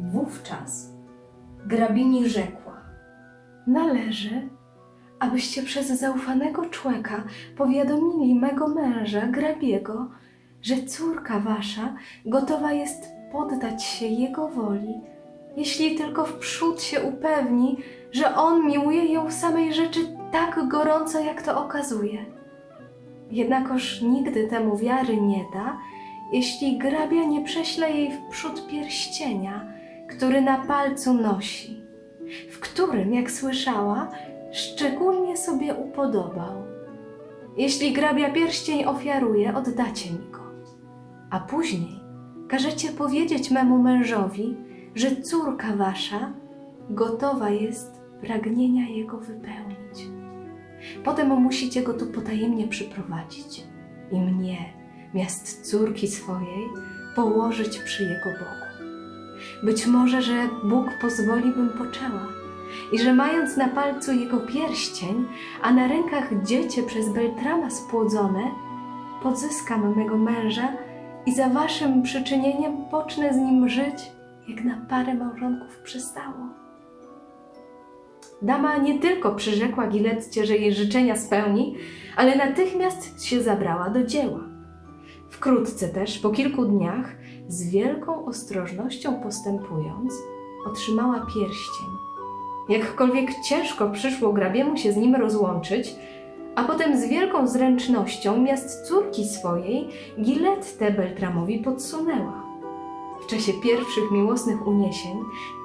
Wówczas 0.00 0.92
grabini 1.66 2.28
rzekła: 2.28 2.83
Należy, 3.66 4.48
abyście 5.18 5.62
przez 5.62 5.88
zaufanego 5.88 6.66
człowieka 6.66 7.24
powiadomili 7.56 8.34
mego 8.34 8.68
męża, 8.68 9.26
grabiego, 9.26 10.10
że 10.62 10.82
córka 10.82 11.40
wasza 11.40 11.94
gotowa 12.26 12.72
jest 12.72 13.12
poddać 13.32 13.84
się 13.84 14.06
jego 14.06 14.48
woli, 14.48 15.00
jeśli 15.56 15.96
tylko 15.96 16.24
wprzód 16.24 16.82
się 16.82 17.02
upewni, 17.02 17.78
że 18.12 18.36
on 18.36 18.66
miłuje 18.66 19.12
ją 19.12 19.30
samej 19.30 19.74
rzeczy 19.74 20.00
tak 20.32 20.68
gorąco, 20.68 21.20
jak 21.20 21.42
to 21.42 21.64
okazuje. 21.64 22.24
Jednakoż 23.30 24.02
nigdy 24.02 24.48
temu 24.48 24.76
wiary 24.76 25.20
nie 25.20 25.44
da, 25.54 25.78
jeśli 26.32 26.78
grabia 26.78 27.24
nie 27.24 27.44
prześle 27.44 27.90
jej 27.90 28.12
wprzód 28.12 28.66
pierścienia, 28.66 29.66
który 30.08 30.40
na 30.40 30.58
palcu 30.58 31.14
nosi, 31.14 31.83
w 32.50 32.60
którym, 32.60 33.14
jak 33.14 33.30
słyszała, 33.30 34.08
szczególnie 34.52 35.36
sobie 35.36 35.74
upodobał. 35.74 36.64
Jeśli 37.56 37.92
grabia 37.92 38.32
pierścień 38.32 38.84
ofiaruje, 38.84 39.54
oddacie 39.54 40.10
mi 40.10 40.30
go, 40.30 40.40
a 41.30 41.40
później 41.40 42.00
każecie 42.48 42.92
powiedzieć 42.92 43.50
memu 43.50 43.78
mężowi, 43.78 44.56
że 44.94 45.16
córka 45.16 45.76
wasza 45.76 46.32
gotowa 46.90 47.50
jest 47.50 48.00
pragnienia 48.20 48.88
jego 48.88 49.18
wypełnić. 49.18 50.08
Potem 51.04 51.28
musicie 51.28 51.82
go 51.82 51.94
tu 51.94 52.06
potajemnie 52.06 52.68
przyprowadzić 52.68 53.64
i 54.12 54.20
mnie, 54.20 54.58
miast 55.14 55.70
córki 55.70 56.08
swojej, 56.08 56.68
położyć 57.16 57.78
przy 57.78 58.02
jego 58.02 58.38
boku. 58.38 58.63
Być 59.62 59.86
może, 59.86 60.22
że 60.22 60.48
Bóg 60.64 60.86
pozwoli, 61.00 61.52
bym 61.52 61.68
poczęła 61.68 62.44
i 62.92 62.98
że 62.98 63.14
mając 63.14 63.56
na 63.56 63.68
palcu 63.68 64.12
jego 64.12 64.40
pierścień, 64.40 65.26
a 65.62 65.72
na 65.72 65.88
rękach 65.88 66.42
dziecię 66.44 66.82
przez 66.82 67.08
Beltrama 67.08 67.70
spłodzone, 67.70 68.50
pozyskam 69.22 69.96
mego 69.96 70.18
męża 70.18 70.68
i 71.26 71.34
za 71.34 71.48
waszym 71.48 72.02
przyczynieniem 72.02 72.84
pocznę 72.90 73.34
z 73.34 73.36
nim 73.36 73.68
żyć, 73.68 74.12
jak 74.48 74.64
na 74.64 74.86
parę 74.88 75.14
małżonków 75.14 75.78
przystało. 75.78 76.48
Dama 78.42 78.76
nie 78.76 78.98
tylko 78.98 79.34
przyrzekła 79.34 79.86
Giletcie, 79.86 80.46
że 80.46 80.56
jej 80.56 80.74
życzenia 80.74 81.16
spełni, 81.16 81.76
ale 82.16 82.36
natychmiast 82.36 83.24
się 83.24 83.42
zabrała 83.42 83.90
do 83.90 84.04
dzieła. 84.04 84.40
Wkrótce 85.30 85.88
też, 85.88 86.18
po 86.18 86.30
kilku 86.30 86.64
dniach, 86.64 87.16
z 87.48 87.70
wielką 87.70 88.24
ostrożnością 88.24 89.20
postępując, 89.20 90.14
otrzymała 90.66 91.26
pierścień. 91.34 91.88
Jakkolwiek 92.68 93.30
ciężko 93.48 93.90
przyszło 93.90 94.32
grabiemu 94.32 94.76
się 94.76 94.92
z 94.92 94.96
nim 94.96 95.14
rozłączyć, 95.14 95.94
a 96.54 96.64
potem 96.64 97.00
z 97.00 97.04
wielką 97.04 97.46
zręcznością 97.46 98.36
miast 98.36 98.88
córki 98.88 99.24
swojej 99.24 99.88
Gilettę 100.20 100.90
Beltramowi 100.90 101.58
podsunęła. 101.58 102.44
W 103.20 103.26
czasie 103.26 103.52
pierwszych 103.62 104.10
miłosnych 104.10 104.66
uniesień, 104.66 105.18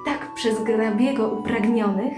tak 0.04 0.34
przez 0.34 0.64
grabiego 0.64 1.28
upragnionych, 1.28 2.12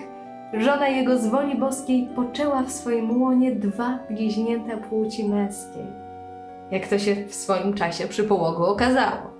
żona 0.52 0.88
jego 0.88 1.18
z 1.18 1.26
woli 1.26 1.58
boskiej 1.58 2.08
poczęła 2.16 2.62
w 2.62 2.72
swoim 2.72 3.22
łonie 3.22 3.52
dwa 3.52 3.98
bliźnięta 4.10 4.76
płci 4.76 5.28
męskiej, 5.28 5.86
jak 6.70 6.88
to 6.88 6.98
się 6.98 7.16
w 7.26 7.34
swoim 7.34 7.74
czasie 7.74 8.08
przy 8.08 8.24
połogu 8.24 8.64
okazało. 8.64 9.31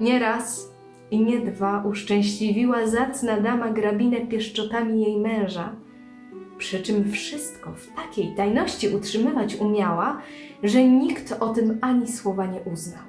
Nie 0.00 0.18
raz 0.18 0.74
i 1.10 1.24
nie 1.24 1.38
dwa 1.40 1.82
uszczęśliwiła 1.82 2.86
zacna 2.86 3.40
dama 3.40 3.70
grabinę 3.70 4.20
pieszczotami 4.20 5.02
jej 5.02 5.20
męża, 5.20 5.76
przy 6.58 6.82
czym 6.82 7.10
wszystko 7.12 7.72
w 7.72 7.86
takiej 7.96 8.34
tajności 8.34 8.88
utrzymywać 8.88 9.56
umiała, 9.56 10.20
że 10.62 10.84
nikt 10.84 11.36
o 11.40 11.48
tym 11.48 11.78
ani 11.80 12.08
słowa 12.08 12.46
nie 12.46 12.60
uznał. 12.60 13.02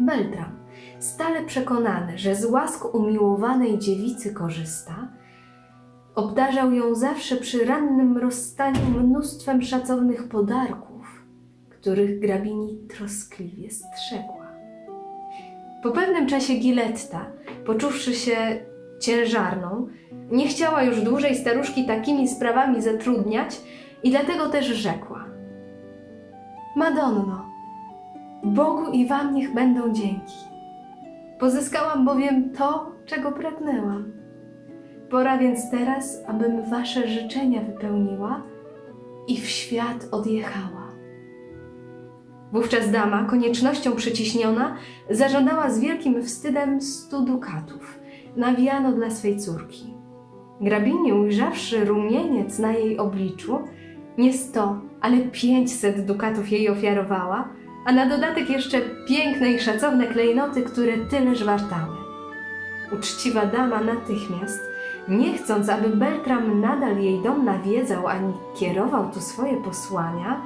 Beltram, 0.00 0.58
stale 0.98 1.44
przekonany, 1.44 2.18
że 2.18 2.34
z 2.34 2.44
łask 2.44 2.94
umiłowanej 2.94 3.78
dziewicy 3.78 4.34
korzysta, 4.34 5.08
obdarzał 6.14 6.72
ją 6.72 6.94
zawsze 6.94 7.36
przy 7.36 7.64
rannym 7.64 8.18
rozstaniu 8.18 8.80
mnóstwem 9.00 9.62
szacownych 9.62 10.28
podarków, 10.28 11.24
których 11.70 12.20
grabini 12.20 12.78
troskliwie 12.88 13.70
strzegła. 13.70 14.41
Po 15.82 15.90
pewnym 15.90 16.26
czasie 16.26 16.54
Giletta, 16.54 17.26
poczuwszy 17.66 18.14
się 18.14 18.36
ciężarną, 19.00 19.88
nie 20.30 20.48
chciała 20.48 20.82
już 20.82 21.00
dłużej 21.00 21.36
staruszki 21.36 21.86
takimi 21.86 22.28
sprawami 22.28 22.82
zatrudniać 22.82 23.60
i 24.02 24.10
dlatego 24.10 24.48
też 24.48 24.66
rzekła: 24.66 25.24
Madonno, 26.76 27.46
Bogu 28.44 28.90
i 28.92 29.06
Wam 29.06 29.34
niech 29.34 29.54
będą 29.54 29.92
dzięki. 29.92 30.36
Pozyskałam 31.38 32.04
bowiem 32.04 32.50
to, 32.50 32.92
czego 33.06 33.32
pragnęłam. 33.32 34.12
Pora 35.10 35.38
więc 35.38 35.70
teraz, 35.70 36.22
abym 36.26 36.70
Wasze 36.70 37.08
życzenia 37.08 37.60
wypełniła 37.60 38.42
i 39.28 39.40
w 39.40 39.48
świat 39.48 40.08
odjechała. 40.10 40.81
Wówczas 42.52 42.90
dama, 42.90 43.24
koniecznością 43.24 43.96
przyciśniona, 43.96 44.76
zażądała 45.10 45.70
z 45.70 45.80
wielkim 45.80 46.22
wstydem 46.22 46.80
stu 46.80 47.24
dukatów. 47.24 47.98
Nawijano 48.36 48.92
dla 48.92 49.10
swej 49.10 49.38
córki. 49.38 49.94
Grabini, 50.60 51.12
ujrzawszy 51.12 51.84
rumieniec 51.84 52.58
na 52.58 52.72
jej 52.72 52.98
obliczu, 52.98 53.58
nie 54.18 54.32
sto, 54.32 54.80
ale 55.00 55.18
pięćset 55.18 56.06
dukatów 56.06 56.52
jej 56.52 56.68
ofiarowała, 56.68 57.48
a 57.86 57.92
na 57.92 58.06
dodatek 58.06 58.50
jeszcze 58.50 58.80
piękne 59.08 59.52
i 59.52 59.60
szacowne 59.60 60.06
klejnoty, 60.06 60.62
które 60.62 60.98
tyleż 60.98 61.44
wartały. 61.44 61.96
Uczciwa 62.92 63.46
dama 63.46 63.80
natychmiast, 63.80 64.60
nie 65.08 65.38
chcąc, 65.38 65.68
aby 65.68 65.88
Beltram 65.88 66.60
nadal 66.60 66.98
jej 66.98 67.22
dom 67.22 67.44
nawiedzał 67.44 68.08
ani 68.08 68.32
kierował 68.56 69.10
tu 69.10 69.20
swoje 69.20 69.56
posłania, 69.56 70.40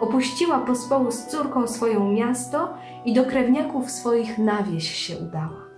opuściła 0.00 0.58
pospołu 0.58 1.10
z 1.10 1.26
córką 1.26 1.66
swoją 1.66 2.12
miasto 2.12 2.74
i 3.04 3.14
do 3.14 3.24
krewniaków 3.24 3.90
swoich 3.90 4.38
na 4.38 4.62
wieś 4.62 4.94
się 4.94 5.16
udała. 5.16 5.70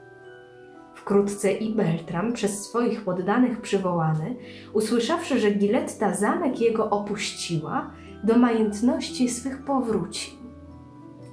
Wkrótce 0.95 1.53
i 1.53 1.75
Beltram, 1.75 2.33
przez 2.33 2.65
swoich 2.65 3.05
poddanych 3.05 3.61
przywołany, 3.61 4.37
usłyszawszy, 4.73 5.39
że 5.39 5.51
Giletta 5.51 6.15
zamek 6.15 6.61
jego 6.61 6.91
opuściła, 6.91 7.91
do 8.25 8.39
majętności 8.39 9.29
swych 9.29 9.65
powrócił. 9.65 10.35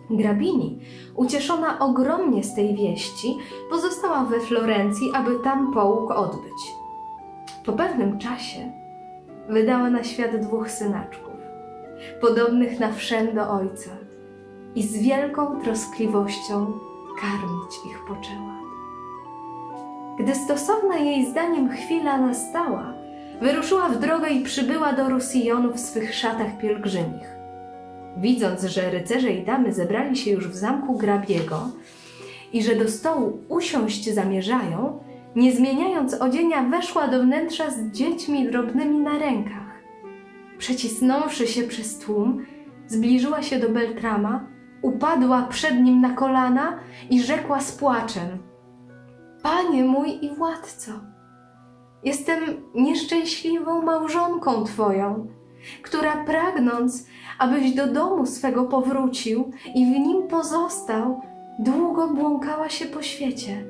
Grabini, 0.09 0.79
ucieszona 1.15 1.79
ogromnie 1.79 2.43
z 2.43 2.55
tej 2.55 2.75
wieści, 2.75 3.37
pozostała 3.69 4.25
we 4.25 4.39
Florencji, 4.39 5.11
aby 5.13 5.31
tam 5.43 5.73
połóg 5.73 6.11
odbyć. 6.11 6.73
Po 7.65 7.73
pewnym 7.73 8.19
czasie 8.19 8.71
wydała 9.49 9.89
na 9.89 10.03
świat 10.03 10.35
dwóch 10.35 10.71
synaczków, 10.71 11.28
podobnych 12.21 12.79
na 12.79 12.93
wszędo 12.93 13.49
ojca, 13.49 13.89
i 14.75 14.83
z 14.83 15.01
wielką 15.01 15.61
troskliwością 15.61 16.73
karmić 17.21 17.91
ich 17.91 17.99
poczęła. 18.07 18.59
Gdy 20.19 20.35
stosowna 20.35 20.97
jej 20.97 21.25
zdaniem 21.25 21.69
chwila 21.69 22.17
nastała, 22.17 22.93
wyruszyła 23.41 23.89
w 23.89 23.99
drogę 23.99 24.29
i 24.29 24.43
przybyła 24.43 24.93
do 24.93 25.09
Rusijonu 25.09 25.73
w 25.73 25.79
swych 25.79 26.15
szatach 26.15 26.57
pielgrzymich. 26.61 27.39
Widząc, 28.17 28.63
że 28.63 28.91
rycerze 28.91 29.31
i 29.31 29.45
damy 29.45 29.73
zebrali 29.73 30.17
się 30.17 30.31
już 30.31 30.47
w 30.47 30.55
zamku 30.55 30.97
Grabiego 30.97 31.69
i 32.53 32.63
że 32.63 32.75
do 32.75 32.87
stołu 32.87 33.39
usiąść 33.49 34.13
zamierzają, 34.13 34.99
nie 35.35 35.51
zmieniając 35.51 36.13
odzienia, 36.13 36.63
weszła 36.63 37.07
do 37.07 37.23
wnętrza 37.23 37.71
z 37.71 37.91
dziećmi 37.91 38.49
drobnymi 38.49 38.99
na 38.99 39.19
rękach. 39.19 39.68
Przecisnąwszy 40.59 41.47
się 41.47 41.63
przez 41.63 41.99
tłum, 41.99 42.45
zbliżyła 42.87 43.41
się 43.41 43.59
do 43.59 43.69
Beltrama, 43.69 44.47
upadła 44.81 45.43
przed 45.43 45.79
nim 45.79 46.01
na 46.01 46.13
kolana 46.13 46.79
i 47.09 47.23
rzekła 47.23 47.61
z 47.61 47.71
płaczem: 47.71 48.37
Panie 49.43 49.83
mój 49.83 50.25
i 50.25 50.35
władco, 50.35 50.91
jestem 52.03 52.39
nieszczęśliwą 52.75 53.81
małżonką 53.81 54.63
Twoją, 54.63 55.27
która 55.83 56.25
pragnąc, 56.25 57.07
abyś 57.39 57.71
do 57.71 57.87
domu 57.87 58.25
swego 58.25 58.65
powrócił 58.65 59.51
i 59.75 59.85
w 59.85 59.89
nim 59.89 60.27
pozostał, 60.27 61.21
długo 61.59 62.07
błąkała 62.07 62.69
się 62.69 62.85
po 62.85 63.01
świecie. 63.01 63.65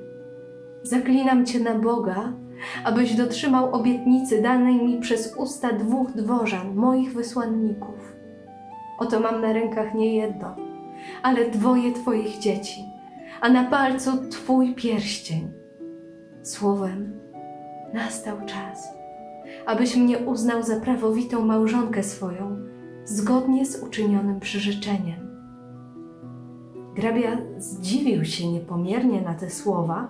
Zaklinam 0.84 1.46
cię 1.46 1.60
na 1.60 1.76
Boga, 1.76 2.34
abyś 2.84 3.16
dotrzymał 3.16 3.76
obietnicy 3.76 4.42
danej 4.42 4.76
mi 4.76 5.00
przez 5.00 5.36
usta 5.38 5.74
dwóch 5.74 6.12
dworzan, 6.12 6.76
moich 6.76 7.14
wysłanników. 7.14 8.16
Oto 9.00 9.20
mam 9.20 9.42
na 9.42 9.54
rękach 9.54 9.94
nie 9.94 10.16
jedno, 10.16 10.56
ale 11.24 11.50
dwoje 11.50 11.94
twoich 11.94 12.40
dzieci, 12.40 12.82
a 13.42 13.50
na 13.50 13.64
palcu 13.64 14.12
twój 14.30 14.76
pierścień. 14.76 15.52
Słowem, 16.44 17.20
nastał 17.94 18.38
czas, 18.46 18.88
abyś 19.66 19.96
mnie 19.96 20.18
uznał 20.18 20.64
za 20.64 20.80
prawowitą 20.80 21.46
małżonkę 21.46 22.04
swoją, 22.04 22.58
zgodnie 23.06 23.66
z 23.66 23.84
uczynionym 23.84 24.40
przyrzeczeniem. 24.40 25.30
Grabia 26.96 27.38
zdziwił 27.58 28.26
się 28.26 28.52
niepomiernie 28.52 29.22
na 29.22 29.34
te 29.34 29.50
słowa, 29.50 30.08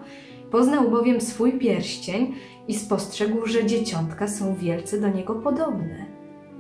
poznał 0.52 0.90
bowiem 0.90 1.22
swój 1.22 1.52
pierścień 1.54 2.36
i 2.68 2.76
spostrzegł, 2.76 3.46
że 3.46 3.66
dzieciątka 3.66 4.28
są 4.28 4.56
wielce 4.56 5.00
do 5.02 5.10
niego 5.10 5.36
podobne. 5.36 6.06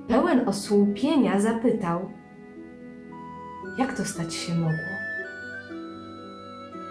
Pełen 0.07 0.49
osłupienia 0.49 1.39
zapytał, 1.39 2.09
jak 3.77 3.97
to 3.97 4.05
stać 4.05 4.33
się 4.33 4.55
mogło? 4.55 4.99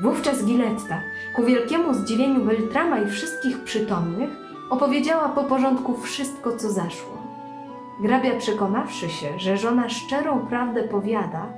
Wówczas 0.02 0.44
Giletta, 0.44 1.00
ku 1.36 1.44
wielkiemu 1.44 1.94
zdziwieniu 1.94 2.44
Beltrama 2.44 2.98
i 2.98 3.08
wszystkich 3.08 3.64
przytomnych, 3.64 4.30
opowiedziała 4.70 5.28
po 5.28 5.44
porządku 5.44 5.96
wszystko, 5.96 6.56
co 6.56 6.70
zaszło. 6.70 7.18
Grabia, 8.02 8.38
przekonawszy 8.38 9.08
się, 9.08 9.38
że 9.38 9.56
żona 9.56 9.88
szczerą 9.88 10.46
prawdę 10.46 10.82
powiada, 10.82 11.52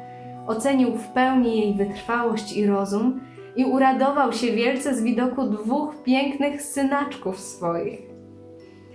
ocenił 0.46 0.96
w 0.96 1.08
pełni 1.08 1.60
jej 1.60 1.74
wytrwałość 1.74 2.56
i 2.56 2.66
rozum 2.66 3.20
i 3.56 3.64
uradował 3.64 4.32
się 4.32 4.52
wielce 4.52 4.94
z 4.94 5.02
widoku 5.02 5.46
dwóch 5.46 6.02
pięknych 6.02 6.62
synaczków 6.62 7.40
swoich. 7.40 8.00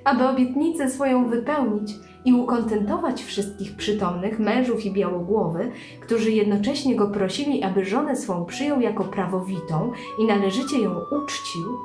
Aby 0.03 0.27
obietnicę 0.27 0.89
swoją 0.89 1.29
wypełnić 1.29 1.91
i 2.25 2.33
ukontentować 2.33 3.23
wszystkich 3.23 3.75
przytomnych 3.75 4.39
mężów 4.39 4.85
i 4.85 4.91
białogłowy, 4.91 5.71
którzy 6.01 6.31
jednocześnie 6.31 6.95
go 6.95 7.07
prosili, 7.07 7.63
aby 7.63 7.85
żonę 7.85 8.15
swą 8.15 8.45
przyjął 8.45 8.81
jako 8.81 9.03
prawowitą 9.03 9.91
i 10.19 10.25
należycie 10.25 10.79
ją 10.79 10.95
uczcił, 11.11 11.77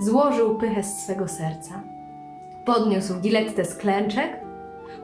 złożył 0.00 0.58
pychę 0.58 0.82
z 0.82 1.02
swego 1.02 1.28
serca. 1.28 1.82
Podniósł 2.64 3.20
Gilettę 3.20 3.64
z 3.64 3.76
klęczek, 3.76 4.40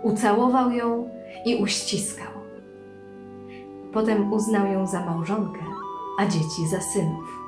ucałował 0.02 0.70
ją 0.70 1.10
i 1.46 1.56
uściskał. 1.62 2.32
Potem 3.92 4.32
uznał 4.32 4.66
ją 4.66 4.86
za 4.86 5.06
małżonkę, 5.06 5.67
a 6.18 6.26
dzieci 6.26 6.68
za 6.70 6.80
synów. 6.80 7.38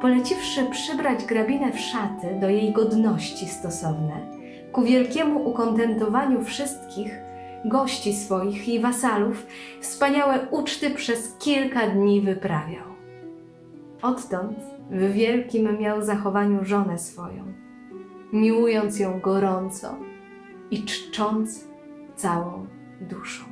Poleciwszy 0.00 0.64
przybrać 0.64 1.24
grabinę 1.24 1.72
w 1.72 1.80
szaty 1.80 2.38
do 2.40 2.48
jej 2.48 2.72
godności 2.72 3.46
stosowne, 3.46 4.38
ku 4.72 4.82
wielkiemu 4.82 5.48
ukontentowaniu 5.48 6.44
wszystkich 6.44 7.12
gości 7.64 8.14
swoich 8.14 8.68
i 8.68 8.80
wasalów, 8.80 9.46
wspaniałe 9.80 10.46
uczty 10.50 10.90
przez 10.90 11.36
kilka 11.38 11.86
dni 11.86 12.20
wyprawiał. 12.20 12.84
Odtąd 14.02 14.58
w 14.90 15.12
wielkim 15.12 15.78
miał 15.78 16.02
zachowaniu 16.02 16.64
żonę 16.64 16.98
swoją, 16.98 17.44
miłując 18.32 19.00
ją 19.00 19.20
gorąco 19.20 19.94
i 20.70 20.84
czcząc 20.84 21.64
całą 22.16 22.66
duszą. 23.00 23.47